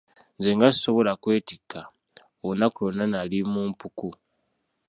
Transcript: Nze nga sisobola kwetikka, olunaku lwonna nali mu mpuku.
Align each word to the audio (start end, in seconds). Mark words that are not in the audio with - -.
Nze 0.37 0.49
nga 0.55 0.67
sisobola 0.75 1.11
kwetikka, 1.21 1.79
olunaku 2.45 2.79
lwonna 2.83 3.05
nali 3.11 3.39
mu 3.51 3.61
mpuku. 3.69 4.09